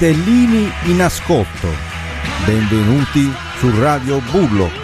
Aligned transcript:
Vitellini 0.00 0.72
in 0.84 1.02
ascolto. 1.02 1.68
Benvenuti 2.46 3.30
su 3.58 3.70
Radio 3.80 4.18
Bullocks. 4.30 4.79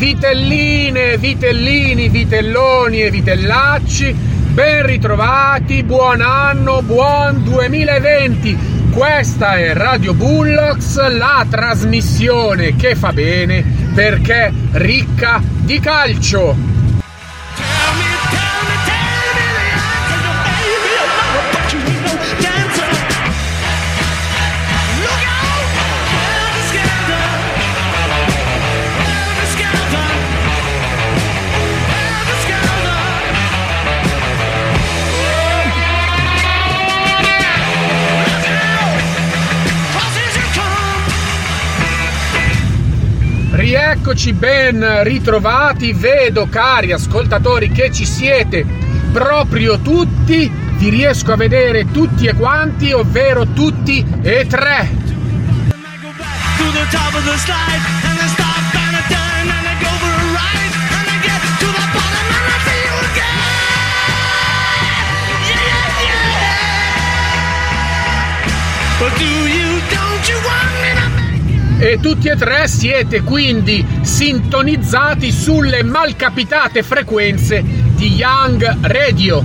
Vitelline, 0.00 1.18
vitellini, 1.18 2.08
vitelloni 2.08 3.02
e 3.02 3.10
vitellacci, 3.10 4.10
ben 4.50 4.86
ritrovati, 4.86 5.82
buon 5.82 6.22
anno, 6.22 6.80
buon 6.80 7.44
2020. 7.44 8.88
Questa 8.92 9.58
è 9.58 9.74
Radio 9.74 10.14
Bullocks, 10.14 11.06
la 11.06 11.44
trasmissione 11.46 12.76
che 12.76 12.94
fa 12.94 13.12
bene 13.12 13.62
perché 13.92 14.50
ricca 14.72 15.42
di 15.44 15.78
calcio. 15.80 16.56
Rieccoci 44.10 44.32
ben 44.32 45.04
ritrovati, 45.04 45.92
vedo 45.92 46.48
cari 46.48 46.90
ascoltatori 46.90 47.70
che 47.70 47.92
ci 47.92 48.04
siete 48.04 48.66
proprio 49.12 49.78
tutti, 49.78 50.50
vi 50.78 50.88
riesco 50.88 51.30
a 51.32 51.36
vedere 51.36 51.92
tutti 51.92 52.26
e 52.26 52.34
quanti, 52.34 52.90
ovvero 52.90 53.46
tutti 53.52 54.04
e 54.20 54.48
tre. 54.48 54.88
But 68.98 69.16
do 69.18 69.24
you, 69.24 69.80
don't 69.88 70.28
you 70.28 70.36
want 70.44 70.82
me? 70.82 70.89
E 71.82 71.98
tutti 71.98 72.28
e 72.28 72.36
tre 72.36 72.68
siete 72.68 73.22
quindi 73.22 73.82
sintonizzati 74.02 75.32
sulle 75.32 75.82
malcapitate 75.82 76.82
frequenze 76.82 77.62
di 77.62 78.16
Young 78.16 78.76
Radio. 78.82 79.42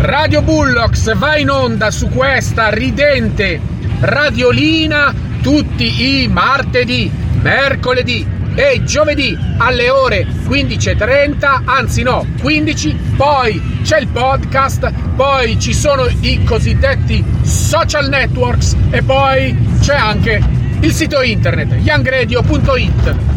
Radio 0.00 0.40
Bullocks 0.40 1.14
va 1.18 1.36
in 1.36 1.50
onda 1.50 1.90
su 1.90 2.08
questa 2.08 2.70
ridente 2.70 3.60
radiolina 4.00 5.12
tutti 5.42 6.22
i 6.22 6.28
martedì, 6.28 7.10
mercoledì 7.42 8.35
e 8.56 8.82
giovedì 8.84 9.38
alle 9.58 9.90
ore 9.90 10.26
15.30, 10.26 11.62
anzi 11.66 12.02
no, 12.02 12.26
15, 12.40 12.96
poi 13.16 13.80
c'è 13.82 13.98
il 14.00 14.08
podcast, 14.08 14.90
poi 15.14 15.60
ci 15.60 15.74
sono 15.74 16.06
i 16.20 16.42
cosiddetti 16.42 17.22
social 17.42 18.08
networks 18.08 18.74
e 18.90 19.02
poi 19.02 19.54
c'è 19.80 19.94
anche 19.94 20.42
il 20.80 20.92
sito 20.92 21.20
internet 21.20 21.74
youngradio.it. 21.82 23.35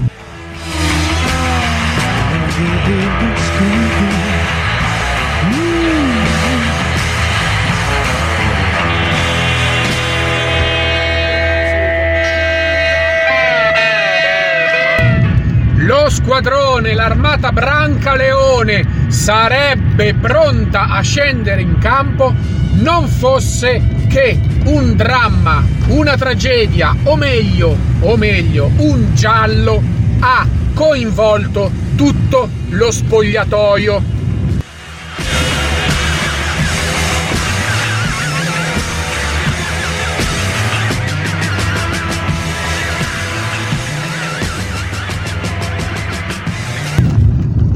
squadrone, 16.39 16.93
l'armata 16.93 17.51
Branca 17.51 18.15
Leone 18.15 19.09
sarebbe 19.09 20.13
pronta 20.13 20.87
a 20.87 21.01
scendere 21.01 21.61
in 21.61 21.77
campo 21.79 22.33
non 22.75 23.07
fosse 23.07 23.81
che 24.07 24.39
un 24.63 24.95
dramma, 24.95 25.61
una 25.87 26.15
tragedia, 26.15 26.95
o 27.03 27.17
meglio, 27.17 27.75
o 27.99 28.15
meglio, 28.15 28.71
un 28.77 29.13
giallo 29.13 29.83
ha 30.19 30.47
coinvolto 30.73 31.69
tutto 31.97 32.49
lo 32.69 32.89
spogliatoio. 32.89 34.18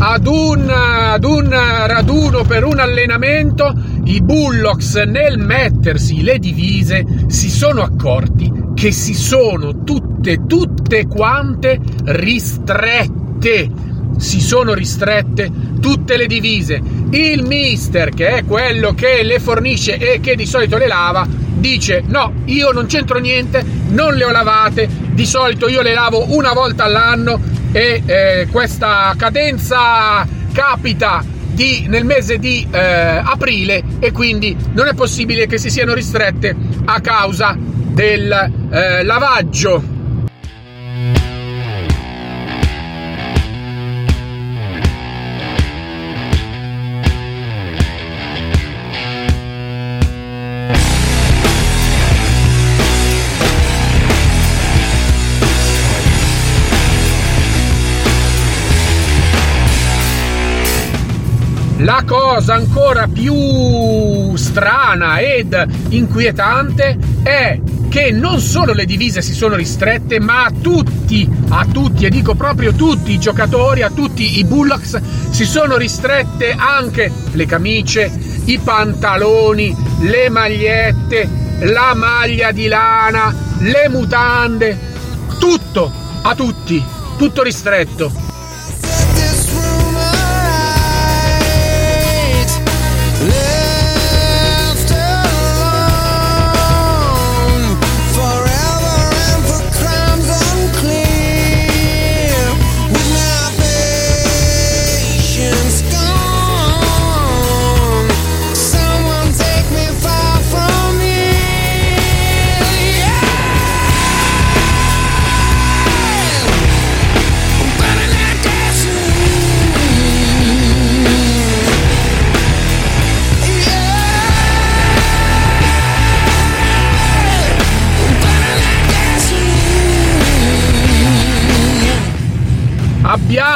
Ad 0.05 0.27
un, 0.27 0.69
ad 0.69 1.23
un 1.23 1.49
raduno 1.49 2.43
per 2.43 2.65
un 2.65 2.77
allenamento, 2.77 3.73
i 4.03 4.21
Bullocks 4.21 4.95
nel 4.95 5.37
mettersi 5.37 6.21
le 6.21 6.39
divise 6.39 7.05
si 7.27 7.49
sono 7.49 7.83
accorti 7.83 8.51
che 8.75 8.91
si 8.91 9.13
sono 9.13 9.85
tutte, 9.85 10.45
tutte 10.45 11.07
quante 11.07 11.79
ristrette. 12.03 13.91
Si 14.17 14.41
sono 14.41 14.73
ristrette 14.73 15.49
tutte 15.79 16.17
le 16.17 16.27
divise. 16.27 16.81
Il 17.11 17.43
mister, 17.43 18.09
che 18.09 18.35
è 18.35 18.45
quello 18.45 18.93
che 18.93 19.23
le 19.23 19.39
fornisce 19.39 19.97
e 19.97 20.19
che 20.19 20.35
di 20.35 20.45
solito 20.45 20.77
le 20.77 20.87
lava, 20.87 21.25
dice: 21.27 22.03
No, 22.07 22.33
io 22.45 22.71
non 22.71 22.87
c'entro 22.87 23.19
niente, 23.19 23.65
non 23.87 24.15
le 24.15 24.25
ho 24.25 24.31
lavate. 24.31 24.87
Di 25.13 25.25
solito 25.25 25.69
io 25.69 25.81
le 25.81 25.93
lavo 25.93 26.25
una 26.35 26.51
volta 26.51 26.83
all'anno 26.83 27.52
e 27.73 28.03
eh, 28.05 28.47
questa 28.51 29.13
cadenza 29.17 30.25
capita 30.53 31.25
di- 31.25 31.87
nel 31.87 32.05
mese 32.05 32.37
di 32.37 32.65
eh, 32.71 32.79
aprile 32.79 33.83
e 33.99 34.11
quindi 34.11 34.55
non 34.73 34.87
è 34.87 34.93
possibile 34.93 35.47
che 35.47 35.57
si 35.57 35.69
siano 35.69 35.93
ristrette 35.93 36.55
a 36.85 37.01
causa 37.01 37.57
del 37.57 38.31
eh, 38.71 39.03
lavaggio. 39.03 39.92
La 61.83 62.03
cosa 62.05 62.53
ancora 62.53 63.07
più 63.07 64.37
strana 64.37 65.19
ed 65.19 65.67
inquietante 65.89 66.97
è 67.23 67.59
che 67.89 68.09
non 68.11 68.39
solo 68.39 68.71
le 68.71 68.85
divise 68.85 69.21
si 69.21 69.33
sono 69.33 69.55
ristrette, 69.55 70.21
ma 70.21 70.45
a 70.45 70.51
tutti, 70.51 71.29
a 71.49 71.65
tutti, 71.65 72.05
e 72.05 72.09
dico 72.09 72.35
proprio 72.35 72.71
tutti 72.71 73.11
i 73.11 73.19
giocatori, 73.19 73.81
a 73.81 73.89
tutti 73.89 74.39
i 74.39 74.45
Bullocks, 74.45 75.01
si 75.29 75.43
sono 75.43 75.75
ristrette 75.75 76.55
anche 76.57 77.11
le 77.33 77.45
camicie, 77.45 78.09
i 78.45 78.57
pantaloni, 78.59 79.75
le 80.03 80.29
magliette, 80.29 81.29
la 81.63 81.93
maglia 81.95 82.53
di 82.53 82.67
lana, 82.67 83.35
le 83.59 83.89
mutande, 83.89 84.79
tutto, 85.37 85.91
a 86.21 86.33
tutti, 86.33 86.81
tutto 87.17 87.43
ristretto. 87.43 88.22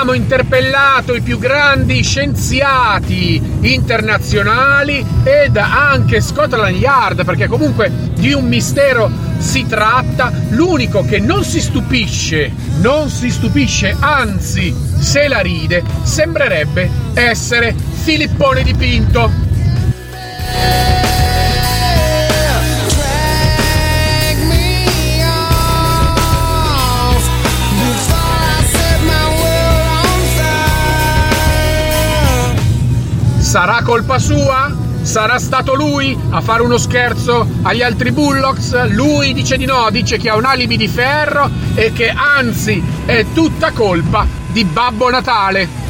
Abbiamo 0.08 0.14
interpellato 0.14 1.16
i 1.16 1.22
più 1.22 1.38
grandi 1.38 2.02
scienziati 2.02 3.42
internazionali 3.62 5.06
ed 5.24 5.58
anche 5.58 6.22
Scotland 6.22 6.78
Yard, 6.78 7.26
perché 7.26 7.48
comunque 7.48 7.92
di 8.14 8.32
un 8.32 8.46
mistero 8.46 9.12
si 9.38 9.66
tratta. 9.68 10.32
L'unico 10.50 11.04
che 11.04 11.20
non 11.20 11.44
si 11.44 11.60
stupisce, 11.60 12.52
non 12.80 13.10
si 13.10 13.30
stupisce, 13.30 13.96
anzi 14.00 14.74
se 14.98 15.28
la 15.28 15.40
ride, 15.40 15.84
sembrerebbe 16.04 16.90
essere 17.14 17.76
Filippone 18.04 18.64
dipinto. 18.64 19.30
Sarà 33.48 33.82
colpa 33.82 34.20
sua? 34.20 34.70
Sarà 35.04 35.40
stato 35.40 35.74
lui 35.74 36.16
a 36.32 36.42
fare 36.42 36.64
uno 36.64 36.78
scherzo 36.78 37.48
agli 37.62 37.82
altri 37.82 38.12
Bullocks? 38.12 38.90
Lui 38.90 39.32
dice 39.32 39.56
di 39.56 39.64
no, 39.64 39.88
dice 39.90 40.18
che 40.18 40.30
ha 40.30 40.36
un 40.36 40.44
alibi 40.44 40.76
di 40.76 40.90
ferro 40.90 41.50
e 41.74 41.94
che 41.94 42.10
anzi 42.10 42.84
è 43.06 43.26
tutta 43.34 43.72
colpa 43.72 44.28
di 44.48 44.66
Babbo 44.66 45.10
Natale. 45.10 45.87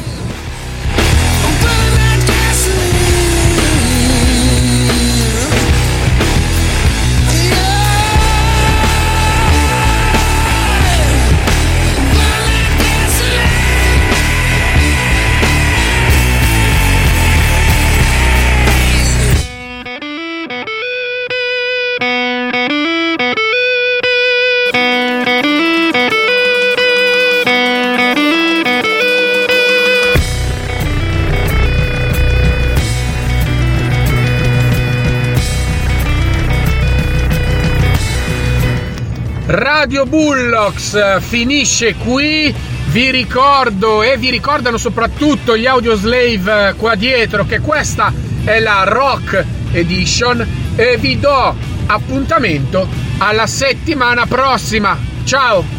Radio 39.48 40.04
Bullocks 40.04 41.20
finisce 41.20 41.94
qui. 41.94 42.54
Vi 42.88 43.10
ricordo 43.10 44.02
e 44.02 44.18
vi 44.18 44.28
ricordano 44.28 44.76
soprattutto 44.76 45.56
gli 45.56 45.64
audioslave 45.64 46.68
eh, 46.68 46.74
qua 46.74 46.94
dietro 46.94 47.46
che 47.46 47.60
questa 47.60 48.12
è 48.44 48.60
la 48.60 48.84
Rock 48.84 49.42
Edition 49.72 50.46
e 50.76 50.98
vi 50.98 51.18
do 51.18 51.56
appuntamento 51.86 52.86
alla 53.16 53.46
settimana 53.46 54.26
prossima. 54.26 54.98
Ciao! 55.24 55.77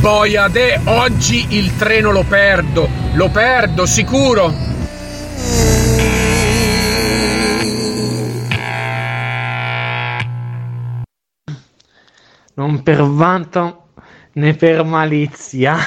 Boiade, 0.00 0.80
oggi 0.86 1.46
il 1.50 1.76
treno 1.76 2.10
lo 2.10 2.24
perdo, 2.24 2.88
lo 3.12 3.28
perdo 3.28 3.84
sicuro. 3.86 4.68
non 12.60 12.82
per 12.82 13.02
vanto 13.02 13.88
né 14.32 14.54
per 14.54 14.84
malizia. 14.84 15.78